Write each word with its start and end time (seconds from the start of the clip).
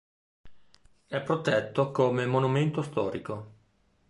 È 1.05 1.21
protetto 1.21 1.91
come 1.91 2.25
monumento 2.25 2.81
storico. 2.81 3.51